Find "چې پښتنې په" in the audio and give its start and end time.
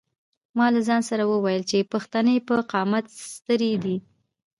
1.69-2.55